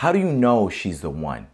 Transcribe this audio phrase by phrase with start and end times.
[0.00, 1.48] How do you know she's the one?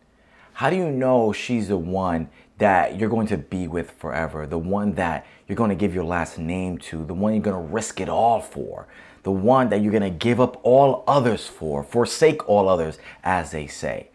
[0.53, 4.47] How do you know she's the one that you're going to be with forever?
[4.47, 7.61] The one that you're going to give your last name to, the one you're going
[7.61, 8.87] to risk it all for,
[9.25, 13.51] the one that you're going to give up all others for, forsake all others, as
[13.51, 14.11] they say.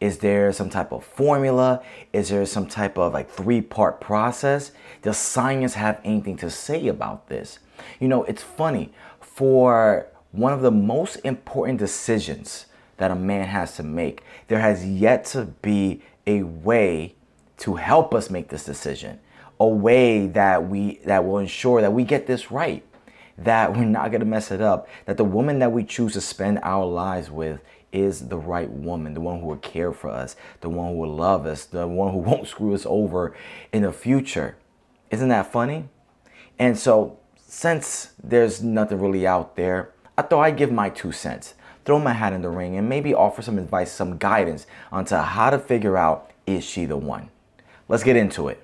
[0.00, 1.82] Is there some type of formula?
[2.12, 4.72] Is there some type of like three part process?
[5.00, 7.58] Does science have anything to say about this?
[8.00, 8.92] You know, it's funny.
[9.22, 12.66] For one of the most important decisions
[12.96, 17.14] that a man has to make, there has yet to be a way
[17.58, 19.18] to help us make this decision,
[19.58, 22.84] a way that we that will ensure that we get this right,
[23.38, 26.20] that we're not going to mess it up, that the woman that we choose to
[26.20, 27.60] spend our lives with
[27.92, 31.14] is the right woman, the one who will care for us, the one who will
[31.14, 33.34] love us, the one who won't screw us over
[33.72, 34.56] in the future.
[35.10, 35.88] Isn't that funny?
[36.58, 41.54] And so, since there's nothing really out there, I thought I'd give my two cents,
[41.84, 45.50] throw my hat in the ring, and maybe offer some advice, some guidance onto how
[45.50, 47.28] to figure out is she the one.
[47.88, 48.62] Let's get into it.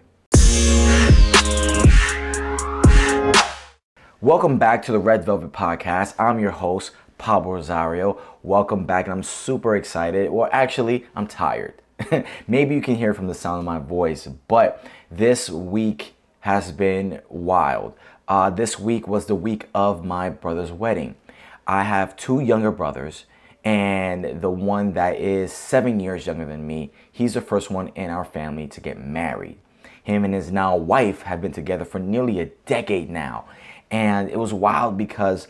[4.21, 6.15] Welcome back to the Red Velvet Podcast.
[6.19, 8.21] I'm your host, Pablo Rosario.
[8.43, 10.31] Welcome back, and I'm super excited.
[10.31, 11.75] Well, actually, I'm tired.
[12.49, 17.21] Maybe you can hear from the sound of my voice, but this week has been
[17.29, 17.95] wild.
[18.29, 21.17] Uh, this week was the week of my brother's wedding.
[21.69, 23.27] I have two younger brothers,
[23.63, 28.09] and the one that is seven years younger than me, he's the first one in
[28.09, 29.59] our family to get married.
[30.03, 33.45] Him and his now wife have been together for nearly a decade now.
[33.91, 35.49] And it was wild because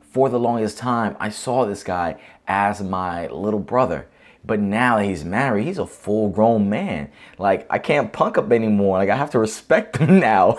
[0.00, 4.06] for the longest time, I saw this guy as my little brother.
[4.44, 7.10] But now he's married, he's a full grown man.
[7.38, 8.96] Like, I can't punk up anymore.
[8.96, 10.56] Like, I have to respect him now.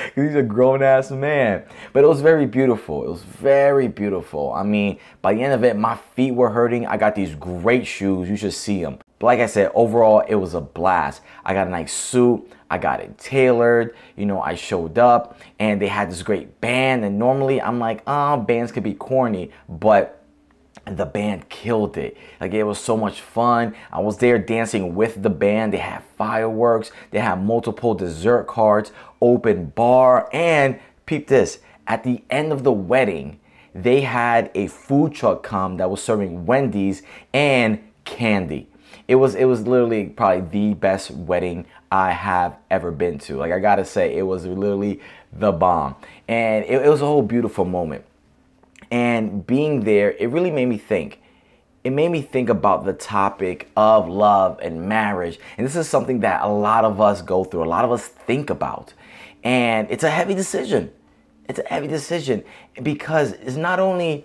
[0.14, 1.64] he's a grown ass man.
[1.92, 3.04] But it was very beautiful.
[3.04, 4.52] It was very beautiful.
[4.52, 6.86] I mean, by the end of it, my feet were hurting.
[6.86, 8.28] I got these great shoes.
[8.28, 8.98] You should see them.
[9.18, 11.22] But like I said, overall, it was a blast.
[11.44, 12.52] I got a nice suit.
[12.70, 13.96] I got it tailored.
[14.16, 17.04] You know, I showed up and they had this great band.
[17.04, 20.22] And normally I'm like, oh, bands could be corny, but
[20.86, 22.16] the band killed it.
[22.40, 23.74] Like it was so much fun.
[23.92, 25.72] I was there dancing with the band.
[25.72, 32.22] They had fireworks, they had multiple dessert carts, open bar, and peep this at the
[32.30, 33.38] end of the wedding,
[33.74, 38.68] they had a food truck come that was serving Wendy's and candy.
[39.08, 43.36] It was it was literally probably the best wedding I have ever been to.
[43.36, 45.00] Like I gotta say, it was literally
[45.32, 45.94] the bomb,
[46.26, 48.04] and it, it was a whole beautiful moment.
[48.90, 51.20] And being there, it really made me think.
[51.84, 56.20] It made me think about the topic of love and marriage, and this is something
[56.20, 57.62] that a lot of us go through.
[57.62, 58.92] A lot of us think about,
[59.44, 60.90] and it's a heavy decision.
[61.48, 62.42] It's a heavy decision
[62.82, 64.24] because it's not only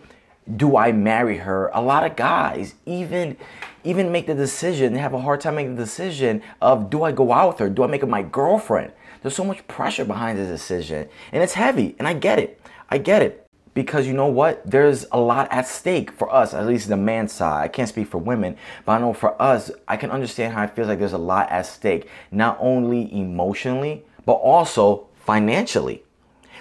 [0.56, 1.70] do I marry her?
[1.74, 3.38] A lot of guys, even
[3.84, 7.12] even make the decision, they have a hard time making the decision of do I
[7.12, 7.70] go out with her?
[7.70, 8.92] Do I make her my girlfriend?
[9.22, 11.08] There's so much pressure behind the decision.
[11.32, 11.96] And it's heavy.
[12.00, 12.60] And I get it.
[12.90, 13.48] I get it.
[13.74, 14.70] Because you know what?
[14.70, 17.64] There's a lot at stake for us, at least the man side.
[17.64, 20.76] I can't speak for women, but I know for us, I can understand how it
[20.76, 26.04] feels like there's a lot at stake, not only emotionally, but also financially.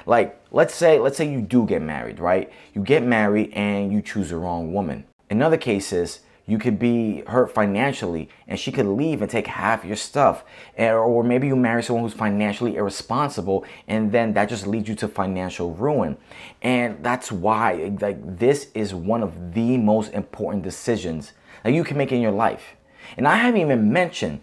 [0.07, 2.51] Like, let's say, let's say you do get married, right?
[2.75, 5.05] You get married and you choose the wrong woman.
[5.29, 6.21] In other cases,
[6.51, 10.43] you could be hurt financially and she could leave and take half your stuff.
[10.77, 15.07] Or maybe you marry someone who's financially irresponsible and then that just leads you to
[15.07, 16.17] financial ruin.
[16.61, 21.97] And that's why like this is one of the most important decisions that you can
[21.97, 22.75] make in your life.
[23.17, 24.41] And i haven't even mentioned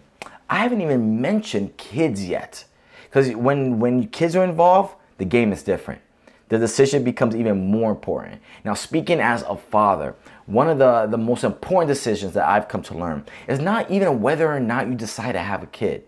[0.48, 2.64] i haven't even mentioned kids yet.
[3.04, 6.00] Because when when kids are involved the game is different
[6.48, 8.40] the decision becomes even more important.
[8.64, 10.14] Now, speaking as a father,
[10.46, 14.22] one of the, the most important decisions that I've come to learn is not even
[14.22, 16.04] whether or not you decide to have a kid.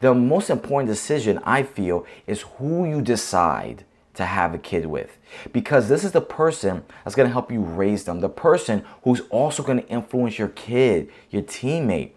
[0.00, 5.18] The most important decision I feel is who you decide to have a kid with.
[5.52, 9.62] Because this is the person that's gonna help you raise them, the person who's also
[9.62, 12.12] gonna influence your kid, your teammate.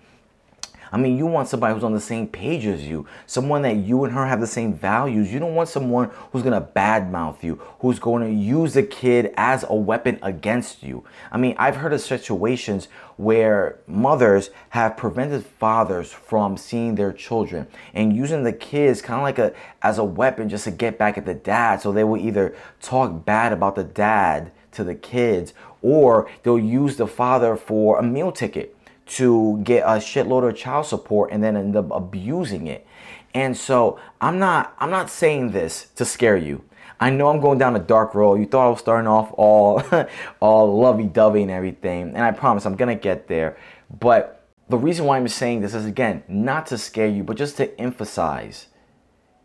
[0.96, 4.06] I mean, you want somebody who's on the same page as you, someone that you
[4.06, 5.30] and her have the same values.
[5.30, 9.66] You don't want someone who's gonna badmouth you, who's going to use the kid as
[9.68, 11.04] a weapon against you.
[11.34, 12.88] I mean, I've heard of situations
[13.18, 19.24] where mothers have prevented fathers from seeing their children and using the kids kind of
[19.24, 21.82] like a as a weapon just to get back at the dad.
[21.82, 26.96] So they will either talk bad about the dad to the kids or they'll use
[26.96, 28.75] the father for a meal ticket
[29.06, 32.86] to get a shitload of child support and then end up abusing it.
[33.34, 36.64] And so I'm not I'm not saying this to scare you.
[37.00, 38.40] I know I'm going down a dark road.
[38.40, 39.84] You thought I was starting off all,
[40.40, 43.58] all lovey-dovey and everything, and I promise I'm gonna get there.
[44.00, 47.58] But the reason why I'm saying this is again not to scare you, but just
[47.58, 48.68] to emphasize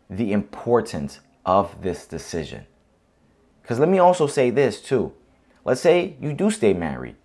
[0.09, 2.65] the importance of this decision.
[3.61, 5.13] Because let me also say this too.
[5.63, 7.15] Let's say you do stay married.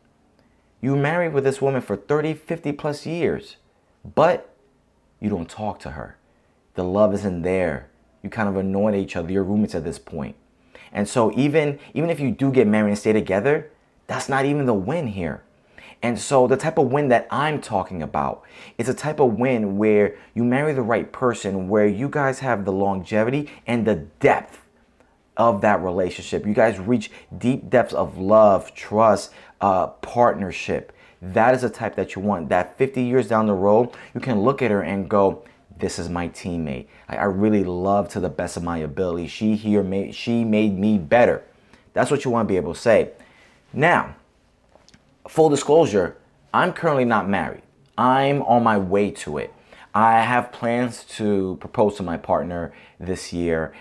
[0.81, 3.57] You married with this woman for 30, 50 plus years,
[4.15, 4.55] but
[5.21, 6.17] you don't talk to her.
[6.75, 7.89] The love isn't there.
[8.23, 9.33] You kind of annoy each other.
[9.33, 10.37] You're roommates at this point.
[10.93, 13.71] And so even even if you do get married and stay together,
[14.07, 15.43] that's not even the win here.
[16.03, 18.43] And so the type of win that I'm talking about
[18.79, 22.65] is a type of win where you marry the right person, where you guys have
[22.65, 24.63] the longevity and the depth
[25.37, 26.47] of that relationship.
[26.47, 30.93] You guys reach deep depths of love, trust, uh, partnership.
[31.23, 32.49] That is the type that you want.
[32.51, 35.43] That 50 years down the road, you can look at her and go,
[35.79, 36.87] this is my teammate.
[37.09, 39.27] I, I really love to the best of my ability.
[39.29, 41.43] She here made she made me better.
[41.93, 43.11] That's what you want to be able to say.
[43.73, 44.17] Now,
[45.29, 46.17] full disclosure,
[46.53, 47.63] I'm currently not married.
[47.99, 49.53] I'm on my way to it.
[49.95, 53.73] I have plans to propose to my partner this year,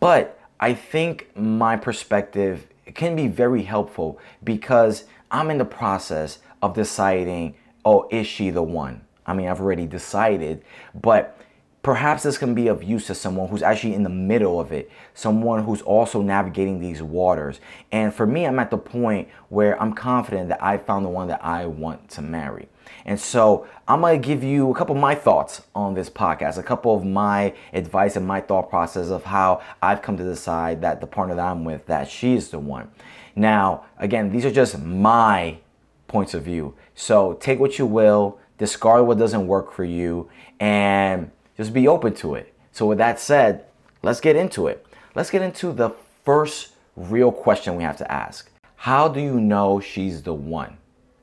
[0.00, 6.74] but I think my perspective can be very helpful because I'm in the process of
[6.74, 7.54] deciding,
[7.84, 9.02] oh, is she the one?
[9.26, 10.62] I mean, I've already decided,
[10.94, 11.38] but
[11.82, 14.90] perhaps this can be of use to someone who's actually in the middle of it,
[15.14, 17.60] someone who's also navigating these waters.
[17.92, 21.28] And for me, I'm at the point where I'm confident that I found the one
[21.28, 22.68] that I want to marry.
[23.04, 26.62] And so I'm to give you a couple of my thoughts on this podcast, a
[26.62, 31.00] couple of my advice and my thought process of how I've come to decide that
[31.00, 32.90] the partner that I'm with, that she's the one.
[33.36, 35.58] Now, again, these are just my
[36.06, 36.74] points of view.
[36.94, 40.28] So take what you will, discard what doesn't work for you,
[40.58, 42.54] and just be open to it.
[42.72, 43.64] So, with that said,
[44.02, 44.86] let's get into it.
[45.14, 45.90] Let's get into the
[46.24, 50.76] first real question we have to ask How do you know she's the one?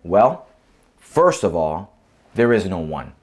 [0.03, 0.47] Well,
[0.97, 1.93] first of all,
[2.33, 3.13] there is no one.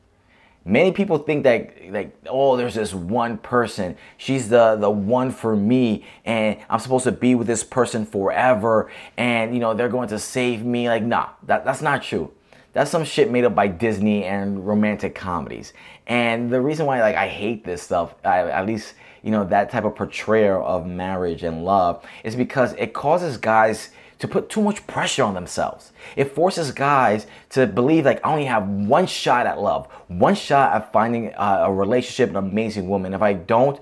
[0.64, 3.97] Many people think that like oh there's this one person.
[4.17, 8.91] She's the the one for me and I'm supposed to be with this person forever
[9.17, 10.88] and you know they're going to save me.
[10.88, 12.32] Like nah that, that's not true.
[12.75, 15.73] That's some shit made up by Disney and romantic comedies.
[16.06, 19.70] And the reason why like I hate this stuff, I, at least you know that
[19.70, 23.91] type of portrayal of marriage and love, is because it causes guys
[24.23, 25.91] to put too much pressure on themselves.
[26.15, 30.77] It forces guys to believe like I only have one shot at love, one shot
[30.77, 33.15] at finding a, a relationship, an amazing woman.
[33.15, 33.81] If I don't,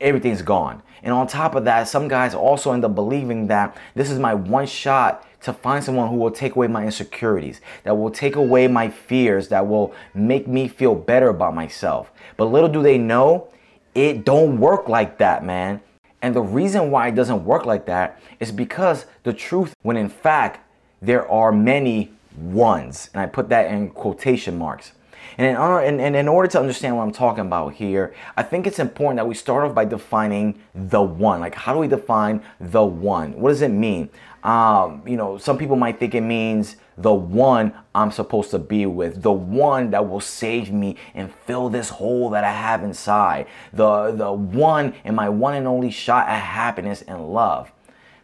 [0.00, 0.84] everything's gone.
[1.02, 4.34] And on top of that, some guys also end up believing that this is my
[4.34, 8.68] one shot to find someone who will take away my insecurities, that will take away
[8.68, 12.12] my fears, that will make me feel better about myself.
[12.36, 13.48] But little do they know,
[13.96, 15.80] it don't work like that, man.
[16.26, 20.08] And the reason why it doesn't work like that is because the truth, when in
[20.08, 20.58] fact
[21.00, 24.90] there are many ones, and I put that in quotation marks.
[25.38, 29.18] And in, in order to understand what I'm talking about here, I think it's important
[29.18, 31.38] that we start off by defining the one.
[31.38, 33.38] Like, how do we define the one?
[33.38, 34.10] What does it mean?
[34.46, 38.86] Um, you know, some people might think it means the one I'm supposed to be
[38.86, 43.48] with, the one that will save me and fill this hole that I have inside,
[43.72, 47.72] the, the one and my one and only shot at happiness and love.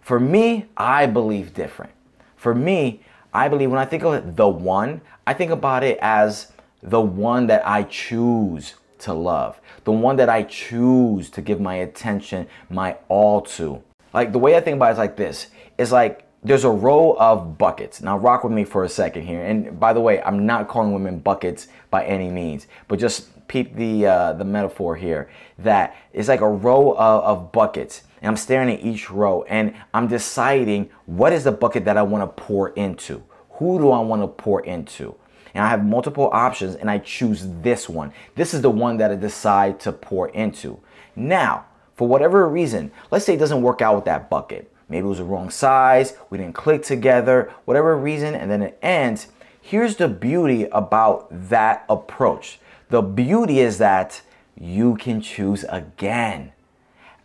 [0.00, 1.92] For me, I believe different.
[2.36, 3.00] For me,
[3.34, 6.52] I believe when I think of the one, I think about it as
[6.84, 11.74] the one that I choose to love, the one that I choose to give my
[11.74, 13.82] attention, my all to.
[14.14, 15.48] Like the way I think about it is like this
[15.82, 18.00] it's like there's a row of buckets.
[18.00, 19.44] Now, rock with me for a second here.
[19.44, 23.76] And by the way, I'm not calling women buckets by any means, but just peep
[23.76, 25.30] the uh, the metaphor here.
[25.58, 29.74] That it's like a row of, of buckets, and I'm staring at each row, and
[29.92, 33.22] I'm deciding what is the bucket that I want to pour into.
[33.58, 35.16] Who do I want to pour into?
[35.54, 38.12] and I have multiple options and I choose this one.
[38.34, 40.80] This is the one that I decide to pour into.
[41.14, 44.71] Now, for whatever reason, let's say it doesn't work out with that bucket.
[44.88, 48.78] Maybe it was the wrong size, we didn't click together, whatever reason, and then it
[48.82, 49.28] ends.
[49.60, 52.58] Here's the beauty about that approach.
[52.90, 54.20] The beauty is that
[54.58, 56.52] you can choose again.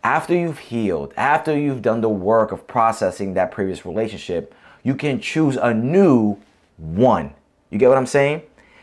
[0.02, 5.20] After you've healed, after you've done the work of processing that previous relationship, you can
[5.20, 6.38] choose a new
[6.76, 7.34] one.
[7.70, 8.42] You get what I'm saying?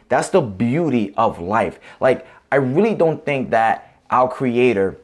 [0.09, 1.79] That's the beauty of life.
[1.99, 4.97] Like, I really don't think that our Creator,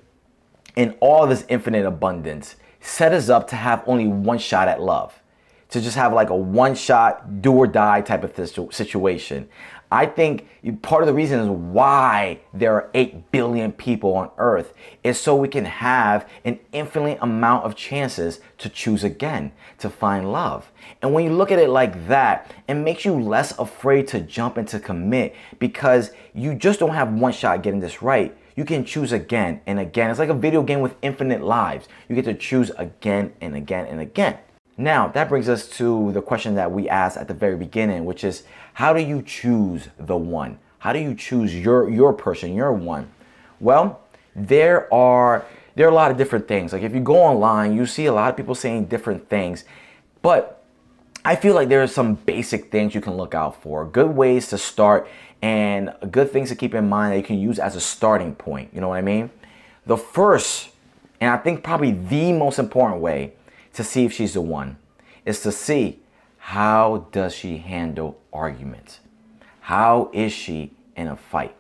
[0.76, 5.22] in all this infinite abundance, set us up to have only one shot at love,
[5.70, 9.48] to just have like a one shot, do or die type of situation.
[9.94, 10.48] I think
[10.84, 14.74] part of the reason is why there are 8 billion people on earth
[15.04, 20.32] is so we can have an infinite amount of chances to choose again, to find
[20.32, 20.72] love.
[21.02, 24.56] And when you look at it like that, it makes you less afraid to jump
[24.56, 28.34] and to commit because you just don't have one shot getting this right.
[28.56, 30.10] You can choose again and again.
[30.10, 31.88] It's like a video game with infinite lives.
[32.08, 34.38] You get to choose again and again and again.
[34.78, 38.24] Now, that brings us to the question that we asked at the very beginning, which
[38.24, 38.44] is
[38.74, 40.60] how do you choose the one?
[40.80, 43.12] How do you choose your your person, your one?
[43.60, 44.02] Well,
[44.36, 46.74] there are there are a lot of different things.
[46.74, 49.64] Like if you go online, you see a lot of people saying different things.
[50.22, 50.64] But
[51.24, 53.86] I feel like there are some basic things you can look out for.
[53.86, 55.08] Good ways to start
[55.42, 58.70] and good things to keep in mind that you can use as a starting point.
[58.74, 59.30] You know what I mean?
[59.86, 60.70] The first,
[61.20, 63.34] and I think probably the most important way
[63.74, 64.78] to see if she's the one
[65.26, 66.00] is to see
[66.38, 69.00] how does she handle arguments?
[69.62, 71.56] How is she in a fight?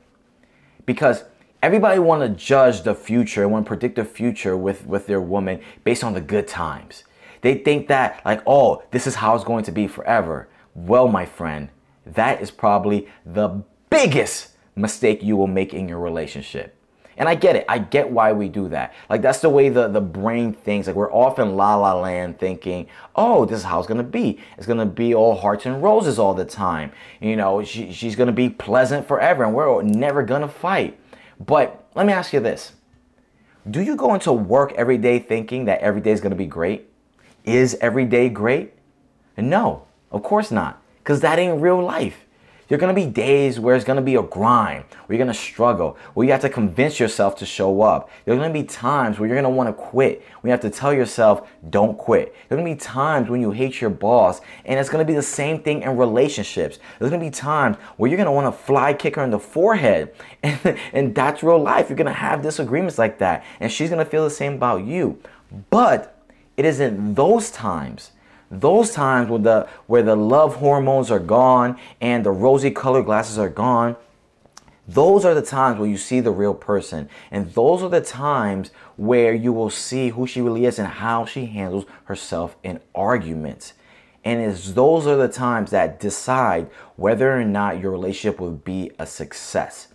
[0.85, 1.23] Because
[1.61, 5.21] everybody want to judge the future and want to predict the future with, with their
[5.21, 7.03] woman based on the good times.
[7.41, 10.47] They think that like, oh, this is how it's going to be forever.
[10.75, 11.69] Well, my friend,
[12.05, 16.75] that is probably the biggest mistake you will make in your relationship.
[17.17, 17.65] And I get it.
[17.69, 18.95] I get why we do that.
[19.07, 20.87] Like that's the way the, the brain thinks.
[20.87, 24.39] Like we're often la la land thinking, oh, this is how it's gonna be.
[24.57, 26.91] It's gonna be all hearts and roses all the time.
[27.19, 30.97] You know, she, she's gonna be pleasant forever and we're never gonna fight.
[31.39, 32.71] But let me ask you this.
[33.69, 36.87] Do you go into work every day thinking that every day is gonna be great?
[37.43, 38.73] Is every day great?
[39.37, 40.81] No, of course not.
[40.99, 42.25] Because that ain't real life.
[42.71, 45.97] There are to be days where it's to be a grind, where you're to struggle,
[46.13, 48.09] where you have to convince yourself to show up.
[48.23, 50.93] There are to be times where you're want to quit, when you have to tell
[50.93, 52.33] yourself, don't quit.
[52.47, 55.21] There are to be times when you hate your boss, and it's to be the
[55.21, 56.79] same thing in relationships.
[56.97, 60.13] There's to be times where you're want to fly kick her in the forehead,
[60.43, 61.89] and, and that's real life.
[61.89, 65.21] You're to have disagreements like that, and she's to feel the same about you.
[65.71, 66.17] But
[66.55, 68.11] it is in those times
[68.51, 73.37] those times where the where the love hormones are gone and the rosy colored glasses
[73.37, 73.95] are gone
[74.87, 77.07] those are the times where you see the real person.
[77.29, 81.23] And those are the times where you will see who she really is and how
[81.23, 83.73] she handles herself in arguments.
[84.25, 88.91] And it's those are the times that decide whether or not your relationship will be
[88.99, 89.87] a success.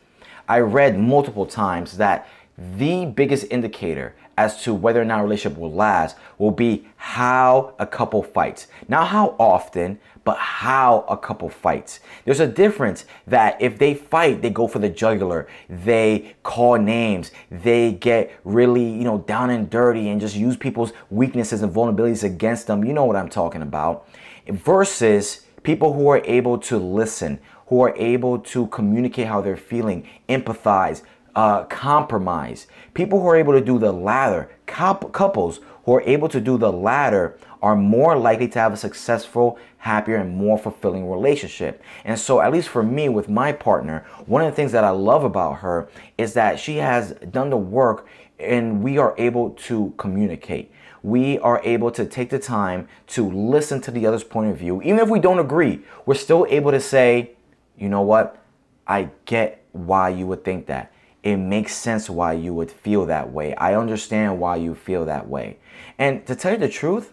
[0.48, 5.58] I read multiple times that the biggest indicator as to whether or not a relationship
[5.58, 8.66] will last will be how a couple fights.
[8.88, 12.00] Not how often, but how a couple fights.
[12.24, 17.30] There's a difference that if they fight, they go for the jugular, they call names,
[17.48, 22.24] they get really, you know, down and dirty and just use people's weaknesses and vulnerabilities
[22.24, 22.84] against them.
[22.84, 24.08] You know what I'm talking about.
[24.48, 27.38] Versus people who are able to listen,
[27.68, 31.02] who are able to communicate how they're feeling, empathize,
[31.36, 32.66] uh, compromise.
[32.94, 36.72] People who are able to do the latter, couples who are able to do the
[36.72, 41.82] latter, are more likely to have a successful, happier, and more fulfilling relationship.
[42.04, 44.90] And so, at least for me with my partner, one of the things that I
[44.90, 48.06] love about her is that she has done the work
[48.38, 50.70] and we are able to communicate.
[51.02, 54.82] We are able to take the time to listen to the other's point of view.
[54.82, 57.32] Even if we don't agree, we're still able to say,
[57.78, 58.42] you know what?
[58.86, 60.92] I get why you would think that
[61.26, 63.52] it makes sense why you would feel that way.
[63.56, 65.58] I understand why you feel that way.
[65.98, 67.12] And to tell you the truth,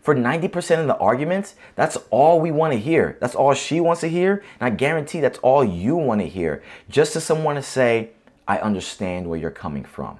[0.00, 3.18] for 90% of the arguments, that's all we want to hear.
[3.20, 4.42] That's all she wants to hear.
[4.58, 6.62] And I guarantee that's all you want to hear.
[6.88, 8.12] Just to someone to say,
[8.48, 10.18] I understand where you're coming from.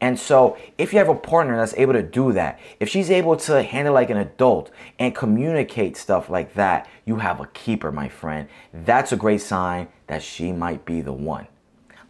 [0.00, 3.36] And so, if you have a partner that's able to do that, if she's able
[3.38, 4.70] to handle like an adult
[5.00, 8.48] and communicate stuff like that, you have a keeper, my friend.
[8.72, 11.48] That's a great sign that she might be the one.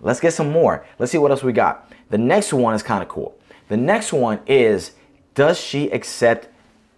[0.00, 0.85] Let's get some more.
[0.99, 1.92] Let's see what else we got.
[2.11, 3.37] The next one is kind of cool.
[3.69, 4.92] The next one is
[5.35, 6.49] Does she accept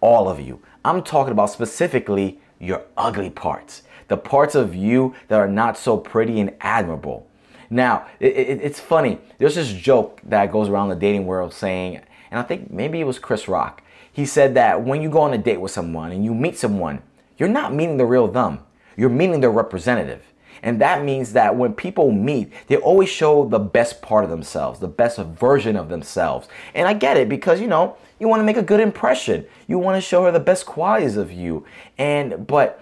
[0.01, 0.61] all of you?
[0.85, 5.97] I'm talking about specifically your ugly parts, the parts of you that are not so
[5.97, 7.27] pretty and admirable.
[7.69, 9.19] Now, it, it, it's funny.
[9.37, 13.05] There's this joke that goes around the dating world saying, and I think maybe it
[13.05, 13.81] was Chris Rock.
[14.11, 17.01] He said that when you go on a date with someone and you meet someone,
[17.37, 18.59] you're not meeting the real them,
[18.95, 20.21] you're meeting their representative.
[20.63, 24.79] And that means that when people meet, they always show the best part of themselves,
[24.79, 26.47] the best version of themselves.
[26.73, 29.45] And I get it because, you know, you want to make a good impression.
[29.67, 31.65] You want to show her the best qualities of you.
[31.97, 32.81] And, but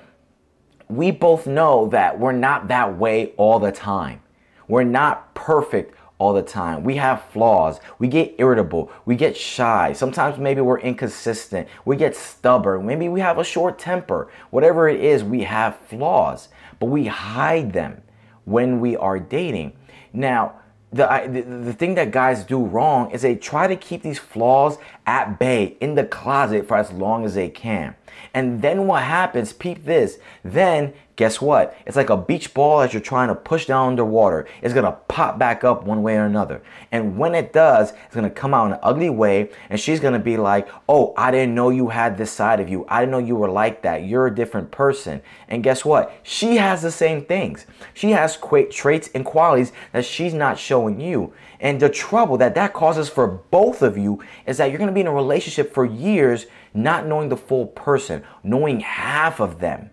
[0.87, 4.21] we both know that we're not that way all the time.
[4.67, 6.83] We're not perfect all the time.
[6.83, 7.79] We have flaws.
[7.97, 8.91] We get irritable.
[9.05, 9.93] We get shy.
[9.93, 11.67] Sometimes maybe we're inconsistent.
[11.83, 12.85] We get stubborn.
[12.85, 14.31] Maybe we have a short temper.
[14.51, 16.49] Whatever it is, we have flaws,
[16.81, 18.01] but we hide them
[18.45, 19.71] when we are dating.
[20.13, 20.55] Now,
[20.91, 24.79] the, the, the thing that guys do wrong is they try to keep these flaws
[25.05, 27.95] at bay in the closet for as long as they can.
[28.33, 31.77] And then what happens, peep this, then guess what?
[31.85, 34.47] It's like a beach ball that you're trying to push down underwater.
[34.61, 36.61] It's gonna pop back up one way or another.
[36.91, 40.19] And when it does, it's gonna come out in an ugly way, and she's gonna
[40.19, 42.85] be like, Oh, I didn't know you had this side of you.
[42.87, 44.05] I didn't know you were like that.
[44.05, 45.21] You're a different person.
[45.47, 46.11] And guess what?
[46.23, 47.65] She has the same things.
[47.93, 48.37] She has
[48.71, 51.33] traits and qualities that she's not showing you.
[51.61, 55.01] And the trouble that that causes for both of you is that you're gonna be
[55.01, 59.91] in a relationship for years not knowing the full person, knowing half of them.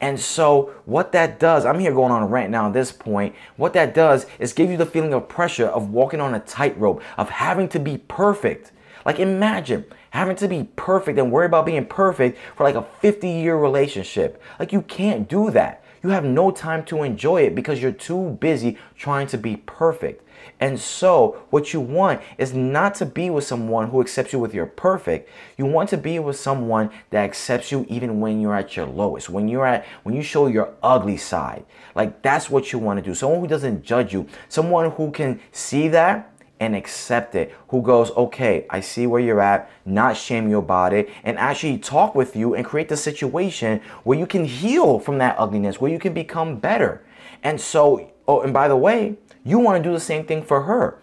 [0.00, 3.34] And so, what that does, I'm here going on a rant now at this point.
[3.56, 7.02] What that does is give you the feeling of pressure of walking on a tightrope,
[7.16, 8.72] of having to be perfect.
[9.06, 13.28] Like, imagine having to be perfect and worry about being perfect for like a 50
[13.28, 14.42] year relationship.
[14.58, 15.82] Like, you can't do that.
[16.02, 20.22] You have no time to enjoy it because you're too busy trying to be perfect.
[20.60, 24.54] And so, what you want is not to be with someone who accepts you with
[24.54, 25.28] your perfect.
[25.58, 29.28] You want to be with someone that accepts you even when you're at your lowest,
[29.28, 31.64] when you're at when you show your ugly side.
[31.94, 33.14] Like that's what you want to do.
[33.14, 38.10] Someone who doesn't judge you, someone who can see that and accept it, who goes,
[38.12, 42.34] okay, I see where you're at, not shame you about it, and actually talk with
[42.34, 46.14] you and create the situation where you can heal from that ugliness, where you can
[46.14, 47.04] become better.
[47.42, 50.62] And so, oh, and by the way, you want to do the same thing for
[50.62, 51.00] her.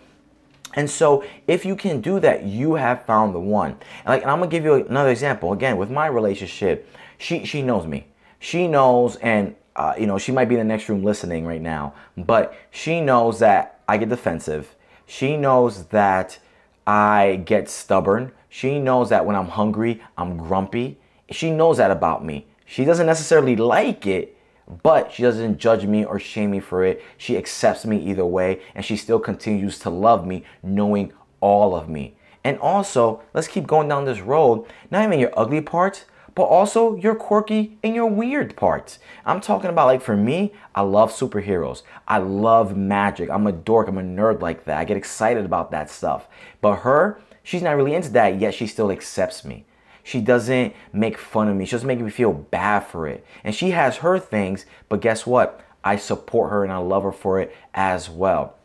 [0.75, 3.72] And so, if you can do that, you have found the one.
[3.72, 5.53] And like, and I'm gonna give you another example.
[5.53, 8.07] Again, with my relationship, she she knows me.
[8.39, 11.62] She knows, and uh, you know, she might be in the next room listening right
[11.62, 14.75] now, but she knows that I get defensive.
[15.05, 16.39] She knows that
[16.86, 18.31] I get stubborn.
[18.50, 21.00] She knows that when I'm hungry, I'm grumpy.
[21.29, 22.45] She knows that about me.
[22.65, 24.38] She doesn't necessarily like it,
[24.81, 27.01] but she doesn't judge me or shame me for it.
[27.17, 31.89] She accepts me either way, and she still continues to love me, knowing all of
[31.89, 32.15] me.
[32.43, 36.05] And also, let's keep going down this road, not even your ugly parts,
[36.36, 39.00] but also your quirky and your weird parts.
[39.25, 41.84] I'm talking about, like, for me, I love superheroes.
[42.08, 43.30] I love magic.
[43.30, 43.88] I'm a dork.
[43.88, 44.77] I'm a nerd like that.
[44.77, 46.27] I get excited about that stuff.
[46.62, 49.66] But her, she's not really into that, yet she still accepts me.
[50.03, 51.66] She doesn't make fun of me.
[51.66, 53.25] She doesn't make me feel bad for it.
[53.44, 55.62] And she has her things, but guess what?
[55.84, 58.55] I support her and I love her for it as well.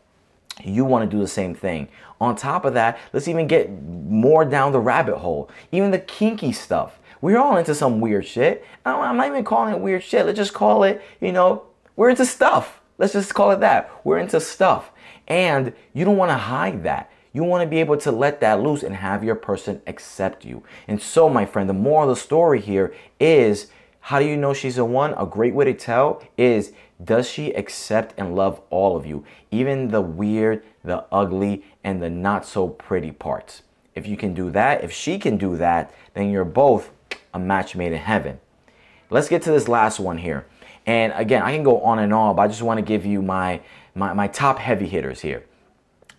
[0.63, 1.87] You want to do the same thing.
[2.19, 5.49] On top of that, let's even get more down the rabbit hole.
[5.71, 6.99] Even the kinky stuff.
[7.21, 8.65] We're all into some weird shit.
[8.85, 10.25] I'm not even calling it weird shit.
[10.25, 11.63] Let's just call it, you know,
[11.95, 12.81] we're into stuff.
[12.97, 13.91] Let's just call it that.
[14.03, 14.91] We're into stuff.
[15.27, 17.11] And you don't want to hide that.
[17.33, 20.63] You want to be able to let that loose and have your person accept you.
[20.87, 23.67] And so, my friend, the moral of the story here is
[24.01, 25.13] how do you know she's the one?
[25.13, 29.89] A great way to tell is does she accept and love all of you, even
[29.89, 33.61] the weird, the ugly, and the not so pretty parts?
[33.95, 36.91] If you can do that, if she can do that, then you're both
[37.33, 38.39] a match made in heaven.
[39.09, 40.45] Let's get to this last one here.
[40.85, 43.21] And again, I can go on and on, but I just want to give you
[43.21, 43.61] my,
[43.95, 45.43] my, my top heavy hitters here.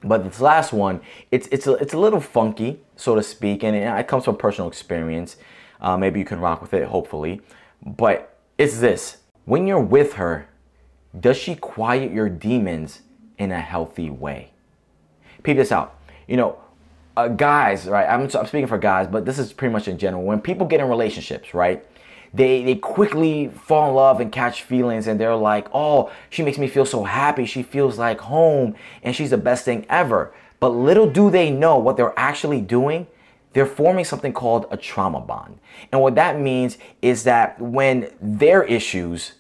[0.02, 3.76] But this last one, it's it's a, it's a little funky, so to speak, and
[3.76, 5.36] it, comes from personal experience.
[5.80, 7.42] Uh, maybe you can rock with it, hopefully.
[7.84, 10.48] But it's this: when you're with her,
[11.18, 13.02] does she quiet your demons
[13.36, 14.52] in a healthy way?
[15.42, 15.98] Peep this out.
[16.26, 16.58] You know,
[17.16, 18.06] uh, guys, right?
[18.06, 20.22] I'm, I'm speaking for guys, but this is pretty much in general.
[20.22, 21.84] When people get in relationships, right?
[22.32, 26.58] they they quickly fall in love and catch feelings and they're like oh she makes
[26.58, 30.68] me feel so happy she feels like home and she's the best thing ever but
[30.68, 33.06] little do they know what they're actually doing
[33.52, 35.58] they're forming something called a trauma bond
[35.90, 39.32] and what that means is that when their issues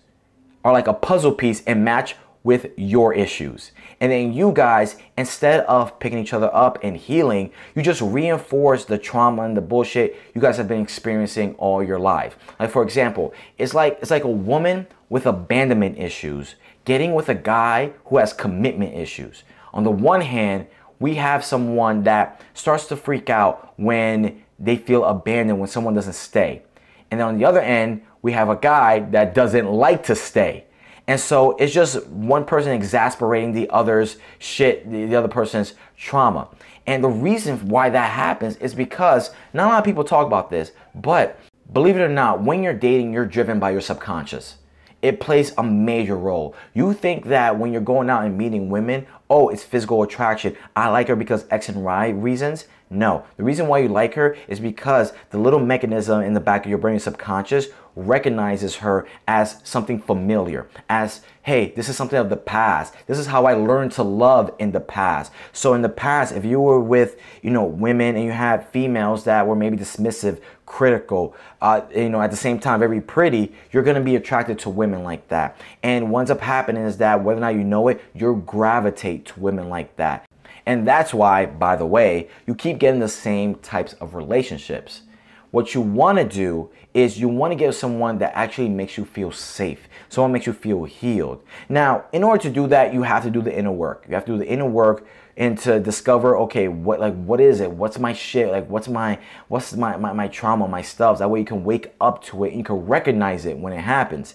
[0.64, 3.72] are like a puzzle piece and match with your issues.
[4.00, 8.84] And then you guys, instead of picking each other up and healing, you just reinforce
[8.84, 12.38] the trauma and the bullshit you guys have been experiencing all your life.
[12.58, 17.34] Like for example, it's like it's like a woman with abandonment issues getting with a
[17.34, 19.42] guy who has commitment issues.
[19.74, 20.66] On the one hand,
[20.98, 26.14] we have someone that starts to freak out when they feel abandoned when someone doesn't
[26.14, 26.62] stay.
[27.10, 30.66] And then on the other end, we have a guy that doesn't like to stay
[31.10, 36.46] and so it's just one person exasperating the other's shit, the other person's trauma.
[36.86, 40.50] And the reason why that happens is because not a lot of people talk about
[40.50, 41.40] this, but
[41.72, 44.58] believe it or not, when you're dating, you're driven by your subconscious.
[45.02, 46.54] It plays a major role.
[46.74, 50.56] You think that when you're going out and meeting women, oh, it's physical attraction.
[50.76, 52.66] I like her because X and Y reasons.
[52.92, 56.64] No, the reason why you like her is because the little mechanism in the back
[56.64, 62.30] of your brain, subconscious, recognizes her as something familiar, as, hey, this is something of
[62.30, 62.94] the past.
[63.06, 65.30] This is how I learned to love in the past.
[65.52, 69.22] So in the past, if you were with, you know, women and you had females
[69.22, 73.82] that were maybe dismissive, critical, uh, you know, at the same time, very pretty, you're
[73.82, 75.60] going to be attracted to women like that.
[75.82, 79.26] And what ends up happening is that whether or not you know it, you'll gravitate
[79.26, 80.26] to women like that.
[80.70, 85.02] And that's why, by the way, you keep getting the same types of relationships.
[85.50, 89.04] What you want to do is you want to get someone that actually makes you
[89.04, 89.88] feel safe.
[90.10, 91.42] Someone makes you feel healed.
[91.68, 94.04] Now, in order to do that, you have to do the inner work.
[94.08, 95.04] You have to do the inner work
[95.36, 97.70] and to discover, okay, what like what is it?
[97.70, 98.48] What's my shit?
[98.50, 101.18] Like what's my what's my, my, my trauma, my stuff?
[101.18, 103.80] That way you can wake up to it and you can recognize it when it
[103.80, 104.34] happens.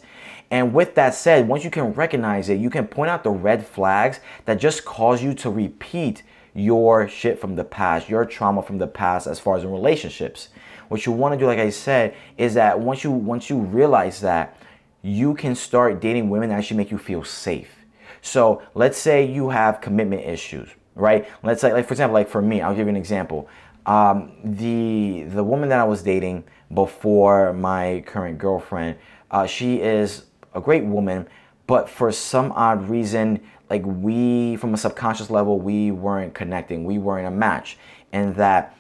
[0.52, 3.66] And with that said, once you can recognize it, you can point out the red
[3.66, 8.78] flags that just cause you to repeat your shit from the past, your trauma from
[8.78, 10.50] the past as far as in relationships.
[10.88, 14.22] What you want to do, like I said, is that once you once you realize
[14.22, 14.58] that,
[15.02, 17.86] you can start dating women that actually make you feel safe.
[18.22, 21.28] So let's say you have commitment issues, right?
[21.44, 23.48] Let's say, like for example, like for me, I'll give you an example.
[23.86, 28.98] Um, the the woman that I was dating before my current girlfriend,
[29.30, 31.28] uh, she is a great woman,
[31.68, 36.86] but for some odd reason, like we, from a subconscious level, we weren't connecting.
[36.86, 37.78] We weren't a match.
[38.12, 38.78] And that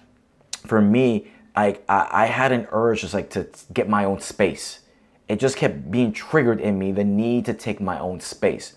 [0.66, 4.82] for me, I, I had an urge just like to get my own space.
[5.28, 8.76] It just kept being triggered in me, the need to take my own space.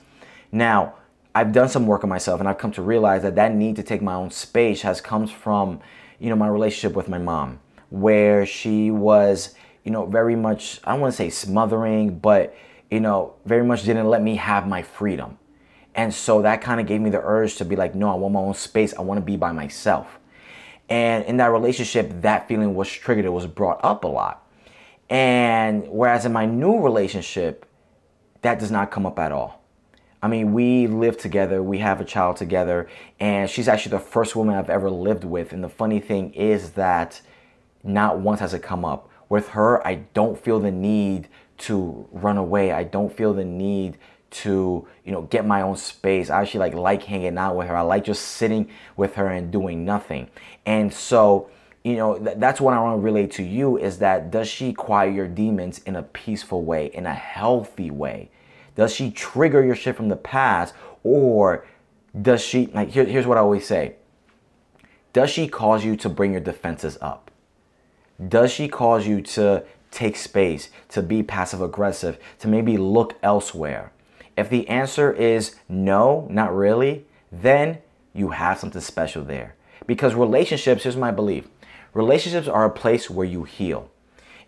[0.53, 0.95] Now,
[1.39, 3.85] I've done some work on myself and I've come to realize that that need to
[3.85, 5.81] take my own space has comes from,
[6.19, 10.91] you know, my relationship with my mom, where she was, you know, very much, I
[10.91, 12.57] don't want to say smothering, but
[12.91, 15.39] you know, very much didn't let me have my freedom.
[15.95, 18.35] And so that kind of gave me the urge to be like, no, I want
[18.35, 18.93] my own space.
[18.95, 20.19] I want to be by myself.
[20.89, 23.27] And in that relationship, that feeling was triggered.
[23.27, 24.45] It was brought up a lot.
[25.09, 27.65] And whereas in my new relationship,
[28.43, 29.58] that does not come up at all.
[30.21, 32.89] I mean, we live together, we have a child together,
[33.21, 35.53] and she's actually the first woman I've ever lived with.
[35.53, 37.21] And the funny thing is that
[37.85, 39.09] not once has it come up.
[39.29, 41.29] With her, I don't feel the need
[41.59, 42.73] to run away.
[42.73, 43.99] I don't feel the need
[44.31, 46.31] to you know get my own space.
[46.31, 47.77] I actually like like hanging out with her.
[47.77, 50.31] I like just sitting with her and doing nothing.
[50.67, 51.51] And so
[51.85, 54.73] you know th- that's what I want to relate to you is that does she
[54.73, 58.31] quiet your demons in a peaceful way, in a healthy way?
[58.79, 61.67] Does she trigger your shit from the past, or
[62.23, 63.97] does she like here, here's what I always say?
[65.13, 67.33] Does she cause you to bring your defenses up?
[68.29, 73.91] Does she cause you to take space, to be passive aggressive, to maybe look elsewhere?
[74.37, 77.79] If the answer is no, not really, then
[78.15, 79.57] you have something special there.
[79.89, 81.49] Because relationships, here's my belief
[81.95, 83.91] relationships are a place where you heal.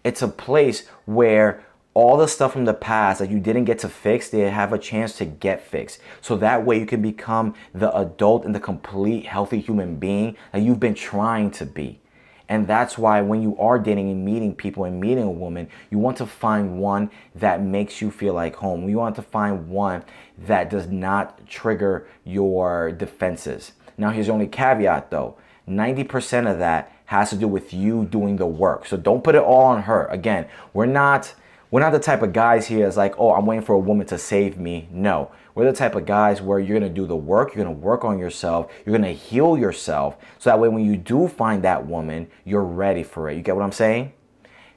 [0.05, 3.89] It's a place where all the stuff from the past that you didn't get to
[3.89, 6.01] fix, they have a chance to get fixed.
[6.21, 10.63] So that way you can become the adult and the complete healthy human being that
[10.63, 12.01] you've been trying to be.
[12.49, 15.99] And that's why when you are dating and meeting people and meeting a woman, you
[15.99, 18.89] want to find one that makes you feel like home.
[18.89, 20.03] You want to find one
[20.37, 23.73] that does not trigger your defenses.
[23.97, 25.37] Now, here's the only caveat though
[25.69, 28.87] 90% of that has to do with you doing the work.
[28.87, 30.07] So don't put it all on her.
[30.07, 31.35] Again, we're not.
[31.71, 34.07] We're not the type of guys here that's like, oh, I'm waiting for a woman
[34.09, 34.89] to save me.
[34.91, 38.05] No, we're the type of guys where you're gonna do the work, you're gonna work
[38.05, 40.17] on yourself, you're gonna heal yourself.
[40.39, 43.37] So that way, when you do find that woman, you're ready for it.
[43.37, 44.13] You get what I'm saying?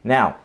[0.03, 0.38] Now,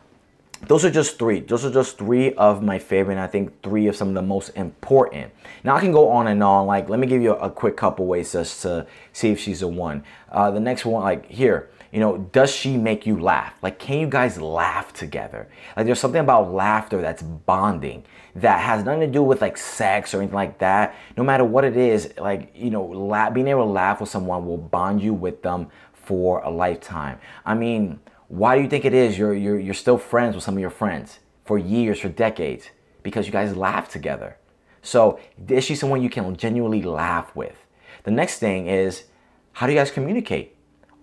[0.67, 1.41] those are just three.
[1.41, 4.23] Those are just three of my favorite, and I think three of some of the
[4.23, 5.33] most important.
[5.63, 6.67] Now I can go on and on.
[6.67, 9.69] Like, let me give you a, quick couple ways just to see if she's a
[9.69, 10.03] one.
[10.31, 13.55] Uh, the next one, like here, you know, does she make you laugh?
[13.63, 15.49] Like, can you guys laugh together?
[15.77, 20.13] Like, there's something about laughter that's bonding that has nothing to do with like sex
[20.13, 20.95] or anything like that.
[21.17, 24.59] No matter what it is, like, you know, being able to laugh with someone will
[24.59, 27.19] bond you with them for a lifetime.
[27.45, 30.55] I mean, why do you think it is you're, you're, you're still friends with some
[30.55, 32.71] of your friends for years, for decades?
[33.03, 34.37] Because you guys laugh together.
[34.83, 37.57] So, is she someone you can genuinely laugh with?
[38.05, 39.05] The next thing is,
[39.53, 40.58] how do you guys communicate?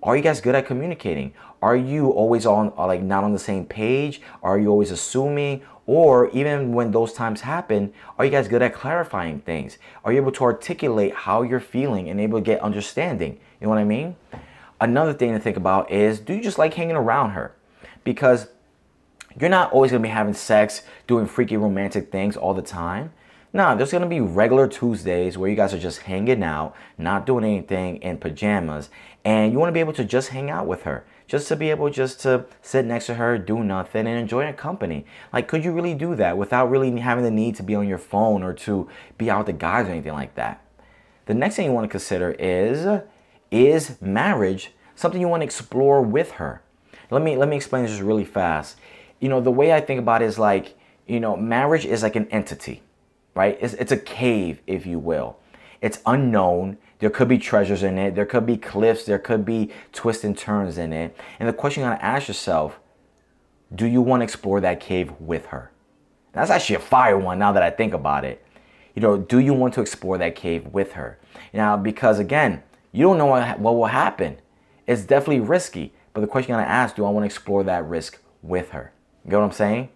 [0.05, 1.33] Are you guys good at communicating?
[1.63, 4.21] Are you always on uh, like not on the same page?
[4.43, 5.63] Are you always assuming?
[5.87, 9.79] Or even when those times happen, are you guys good at clarifying things?
[10.03, 13.39] Are you able to articulate how you're feeling and able to get understanding?
[13.59, 14.15] You know what I mean?
[14.79, 17.55] Another thing to think about is do you just like hanging around her?
[18.03, 18.47] Because
[19.39, 23.11] you're not always gonna be having sex, doing freaky romantic things all the time.
[23.55, 27.45] Nah, there's gonna be regular Tuesdays where you guys are just hanging out, not doing
[27.45, 28.89] anything in pajamas,
[29.23, 31.05] and you wanna be able to just hang out with her.
[31.25, 34.51] Just to be able just to sit next to her, do nothing, and enjoy her
[34.51, 35.05] company.
[35.31, 37.97] Like, could you really do that without really having the need to be on your
[37.97, 40.61] phone or to be out with the guys or anything like that?
[41.25, 43.01] The next thing you wanna consider is,
[43.51, 46.61] is marriage something you wanna explore with her?
[47.09, 48.75] Let me let me explain this just really fast.
[49.21, 52.17] You know, the way I think about it is like, you know, marriage is like
[52.17, 52.81] an entity
[53.35, 53.57] right?
[53.61, 55.37] It's, it's a cave, if you will.
[55.81, 56.77] It's unknown.
[56.99, 58.15] There could be treasures in it.
[58.15, 59.03] There could be cliffs.
[59.03, 61.15] There could be twists and turns in it.
[61.39, 62.79] And the question you gotta ask yourself,
[63.73, 65.71] do you want to explore that cave with her?
[66.31, 68.43] That's actually a fire one now that I think about it.
[68.95, 71.19] You know, do you want to explore that cave with her?
[71.53, 74.37] Now, because again, you don't know what, what will happen.
[74.87, 75.93] It's definitely risky.
[76.13, 78.93] But the question you gotta ask, do I want to explore that risk with her?
[79.25, 79.89] You get what I'm saying?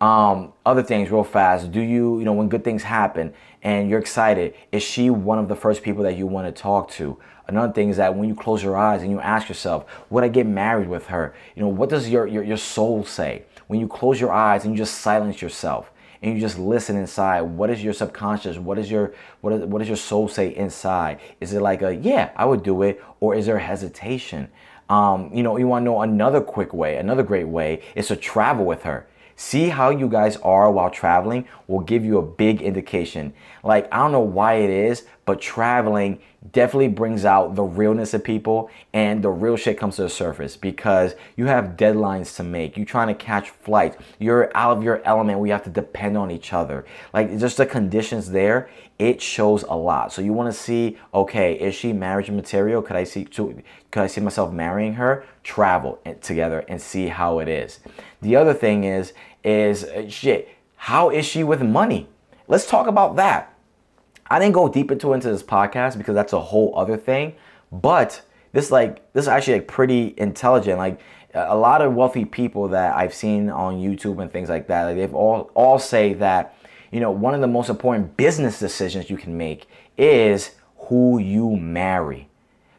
[0.00, 1.70] Um, other things real fast.
[1.72, 5.48] Do you, you know, when good things happen and you're excited, is she one of
[5.48, 7.18] the first people that you want to talk to?
[7.46, 10.28] Another thing is that when you close your eyes and you ask yourself, would I
[10.28, 11.34] get married with her?
[11.54, 13.44] You know, what does your, your, your soul say?
[13.66, 15.90] When you close your eyes and you just silence yourself
[16.22, 18.56] and you just listen inside, what is your subconscious?
[18.56, 21.20] What is your, what, is, what does your soul say inside?
[21.40, 23.02] Is it like a, yeah, I would do it?
[23.18, 24.48] Or is there hesitation?
[24.88, 28.16] Um, you know, you want to know another quick way, another great way is to
[28.16, 29.06] travel with her.
[29.42, 33.32] See how you guys are while traveling will give you a big indication.
[33.64, 36.20] Like, I don't know why it is, but traveling
[36.52, 40.56] definitely brings out the realness of people and the real shit comes to the surface
[40.56, 42.76] because you have deadlines to make.
[42.76, 43.98] You're trying to catch flights.
[44.18, 45.38] You're out of your element.
[45.38, 46.86] We have to depend on each other.
[47.12, 50.12] Like, just the conditions there, it shows a lot.
[50.12, 52.82] So you want to see, okay, is she marriage material?
[52.82, 55.24] Could I see could I see myself marrying her?
[55.42, 57.80] Travel together and see how it is.
[58.22, 62.08] The other thing is is shit, how is she with money?
[62.48, 63.54] Let's talk about that.
[64.30, 67.34] I didn't go deep into into this podcast because that's a whole other thing,
[67.72, 70.78] but this like this is actually like pretty intelligent.
[70.78, 71.00] Like
[71.34, 74.96] a lot of wealthy people that I've seen on YouTube and things like that, like
[74.96, 76.56] they've all all say that
[76.92, 79.66] you know one of the most important business decisions you can make
[79.98, 82.28] is who you marry.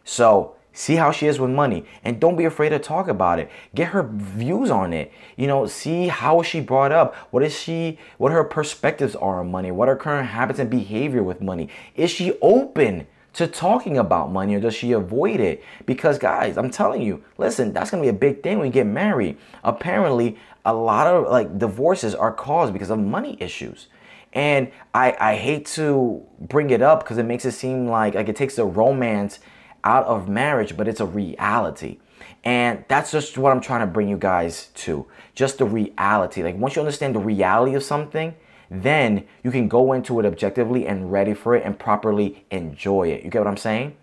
[0.03, 3.49] So See how she is with money and don't be afraid to talk about it.
[3.75, 5.11] Get her views on it.
[5.35, 7.13] You know, see how she brought up.
[7.31, 9.71] What is she what her perspectives are on money?
[9.71, 11.67] What are her current habits and behavior with money?
[11.95, 15.63] Is she open to talking about money or does she avoid it?
[15.85, 18.87] Because guys, I'm telling you, listen, that's to be a big thing when you get
[18.87, 19.37] married.
[19.63, 23.87] Apparently, a lot of like divorces are caused because of money issues.
[24.31, 28.29] And I I hate to bring it up because it makes it seem like like
[28.29, 29.39] it takes the romance
[29.83, 31.99] out of marriage, but it's a reality.
[32.43, 35.05] And that's just what I'm trying to bring you guys to.
[35.35, 36.43] Just the reality.
[36.43, 38.35] Like once you understand the reality of something,
[38.69, 43.23] then you can go into it objectively and ready for it and properly enjoy it.
[43.23, 43.95] You get what I'm saying?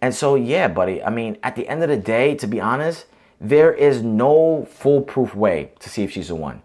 [0.00, 3.06] And so, yeah, buddy, I mean, at the end of the day, to be honest,
[3.40, 6.62] there is no foolproof way to see if she's the one.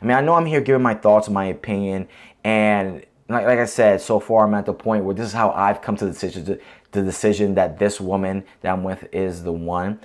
[0.00, 2.06] I mean, I know I'm here giving my thoughts, my opinion,
[2.44, 5.50] and like, like I said, so far I'm at the point where this is how
[5.50, 6.60] I've come to the decision to,
[6.92, 10.00] the decision that this woman that I'm with is the one.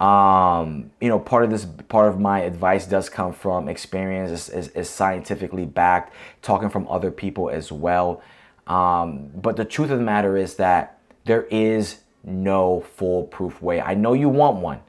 [0.00, 4.48] Um, you know, part of this, part of my advice does come from experience, is,
[4.48, 8.22] is, is scientifically backed, talking from other people as well.
[8.66, 13.80] Um, but the truth of the matter is that there is no foolproof way.
[13.80, 14.80] I know you want one,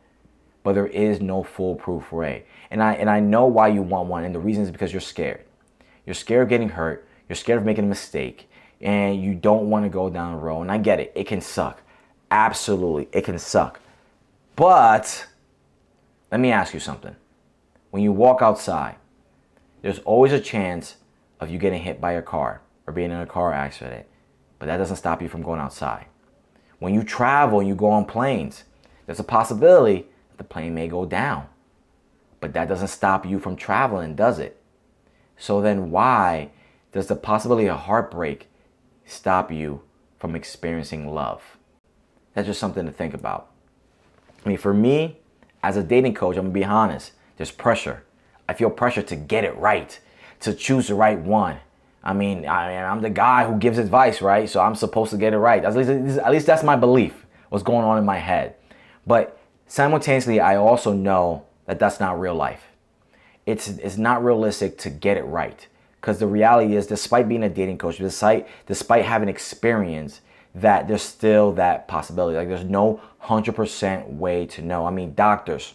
[0.63, 2.45] but there is no foolproof way.
[2.71, 5.01] And I and I know why you want one, and the reason is because you're
[5.01, 5.45] scared.
[6.05, 7.07] You're scared of getting hurt.
[7.29, 8.49] You're scared of making a mistake
[8.81, 10.63] and you don't want to go down the road.
[10.63, 11.81] And I get it, it can suck.
[12.31, 13.79] Absolutely, it can suck.
[14.55, 15.27] But
[16.31, 17.15] let me ask you something.
[17.91, 18.95] When you walk outside,
[19.81, 20.95] there's always a chance
[21.39, 24.05] of you getting hit by a car or being in a car accident,
[24.59, 26.05] but that doesn't stop you from going outside.
[26.79, 28.63] When you travel and you go on planes,
[29.05, 31.47] there's a possibility that the plane may go down,
[32.39, 34.61] but that doesn't stop you from traveling, does it?
[35.37, 36.49] So then, why
[36.91, 38.47] does the possibility of heartbreak
[39.05, 39.81] stop you
[40.19, 41.57] from experiencing love?
[42.33, 43.51] That's just something to think about.
[44.45, 45.19] I mean, for me,
[45.63, 48.03] as a dating coach, I'm gonna be honest, there's pressure.
[48.47, 49.99] I feel pressure to get it right,
[50.41, 51.57] to choose the right one.
[52.03, 54.47] I mean, I mean, I'm the guy who gives advice, right?
[54.47, 55.65] So I'm supposed to get it right.
[55.65, 57.25] At least, at least that's my belief.
[57.49, 58.55] What's going on in my head?
[59.07, 62.67] But simultaneously, I also know that that's not real life.
[63.45, 65.67] It's it's not realistic to get it right.
[66.05, 70.21] Because the reality is, despite being a dating coach, despite despite having experience,
[70.53, 72.37] that there's still that possibility.
[72.37, 74.85] Like there's no 100% way to know.
[74.85, 75.73] I mean, doctors,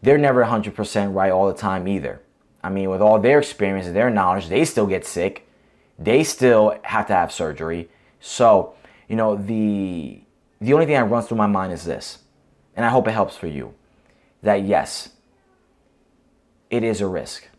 [0.00, 2.22] they're never 100% right all the time either.
[2.62, 5.46] I mean, with all their experience and their knowledge, they still get sick.
[5.98, 7.90] They still have to have surgery.
[8.20, 8.74] So,
[9.10, 10.22] you know, the
[10.62, 12.20] the only thing that runs through my mind is this,
[12.74, 13.74] and I hope it helps for you.
[14.42, 15.10] That yes,
[16.70, 17.50] it is a risk.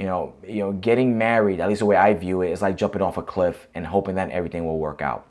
[0.00, 2.78] You know, you know, getting married, at least the way I view it, is like
[2.78, 5.26] jumping off a cliff and hoping that everything will work out.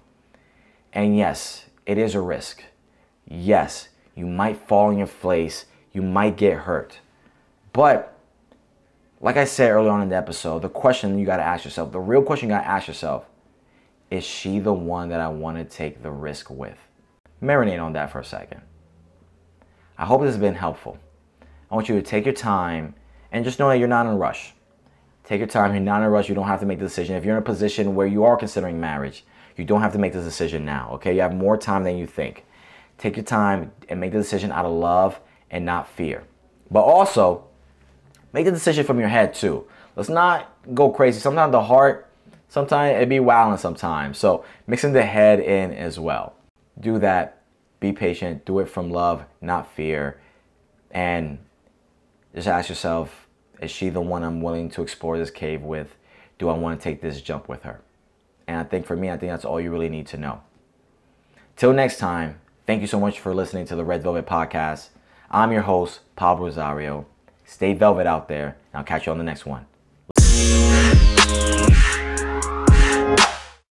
[0.93, 2.63] And yes, it is a risk.
[3.25, 6.99] Yes, you might fall in your face, you might get hurt.
[7.73, 8.15] But
[9.19, 11.91] like I said earlier on in the episode, the question you got to ask yourself,
[11.91, 13.25] the real question you got to ask yourself,
[14.11, 16.77] is she the one that I want to take the risk with?
[17.41, 18.61] Marinate on that for a second.
[19.97, 20.99] I hope this has been helpful.
[21.71, 22.93] I want you to take your time
[23.31, 24.53] and just know that you're not in a rush.
[25.23, 25.73] Take your time.
[25.73, 26.27] You're not in a rush.
[26.27, 27.15] You don't have to make the decision.
[27.15, 30.13] If you're in a position where you are considering marriage, you don't have to make
[30.13, 30.91] the decision now.
[30.93, 32.45] Okay, you have more time than you think.
[32.97, 35.19] Take your time and make the decision out of love
[35.51, 36.23] and not fear.
[36.71, 37.45] But also,
[38.33, 39.67] make the decision from your head too.
[39.95, 41.19] Let's not go crazy.
[41.19, 42.09] Sometimes the heart,
[42.47, 44.17] sometimes it be wilding sometimes.
[44.17, 46.33] So mixing the head in as well.
[46.79, 47.41] Do that.
[47.79, 48.45] Be patient.
[48.45, 50.19] Do it from love, not fear.
[50.91, 51.39] And
[52.35, 53.27] just ask yourself,
[53.61, 55.95] is she the one I'm willing to explore this cave with?
[56.37, 57.81] Do I want to take this jump with her?
[58.47, 60.41] And I think for me, I think that's all you really need to know.
[61.55, 64.89] Till next time, thank you so much for listening to the Red Velvet Podcast.
[65.29, 67.05] I'm your host, Pablo Rosario.
[67.45, 69.65] Stay velvet out there, and I'll catch you on the next one.